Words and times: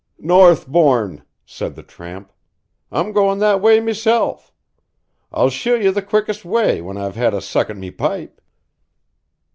"Northbourne," 0.17 1.23
said 1.45 1.75
the 1.75 1.83
tramp. 1.83 2.33
"I'm 2.91 3.11
goin' 3.11 3.37
that 3.37 3.61
way 3.61 3.79
meself. 3.79 4.51
I'll 5.31 5.51
shew 5.51 5.79
you 5.79 5.91
the 5.91 6.01
quickest 6.01 6.43
way 6.43 6.81
when 6.81 6.97
I've 6.97 7.15
had 7.17 7.35
a 7.35 7.39
suck 7.41 7.69
at 7.69 7.77
me 7.77 7.91
pipe." 7.91 8.41